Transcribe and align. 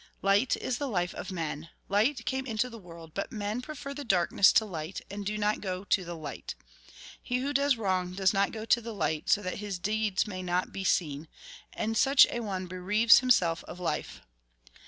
"Light 0.23 0.57
is 0.57 0.79
the 0.79 0.87
life 0.87 1.13
of 1.13 1.31
men; 1.31 1.69
light 1.87 2.25
came 2.25 2.47
into 2.47 2.71
the 2.71 2.79
world, 2.79 3.11
but 3.13 3.31
men 3.31 3.61
prefer 3.61 3.93
the 3.93 4.03
darkness 4.03 4.51
to 4.53 4.65
light, 4.65 5.01
and 5.11 5.23
do 5.23 5.37
not 5.37 5.61
go 5.61 5.83
to 5.83 6.03
the 6.03 6.15
light. 6.15 6.55
He 7.21 7.37
who 7.37 7.53
does 7.53 7.77
wrong 7.77 8.13
does 8.13 8.33
not 8.33 8.51
go 8.51 8.65
to 8.65 8.81
the 8.81 8.95
light, 8.95 9.29
so 9.29 9.43
that 9.43 9.59
his 9.59 9.77
deeds 9.77 10.25
may 10.25 10.41
not 10.41 10.73
be 10.73 10.83
seen, 10.83 11.27
and 11.71 11.95
such 11.95 12.25
a 12.31 12.39
one 12.39 12.65
bereaves 12.65 13.19
himself 13.19 13.63
of 13.65 13.79
life. 13.79 14.21